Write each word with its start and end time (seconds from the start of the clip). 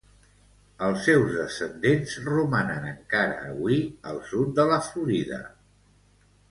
Els 0.85 1.03
seus 1.07 1.35
descendents 1.41 2.15
romanen 2.31 2.89
encara 2.93 3.39
avui 3.53 3.79
al 4.13 4.21
sud 4.33 4.53
de 4.63 4.71
la 4.75 4.83
Florida. 4.89 5.41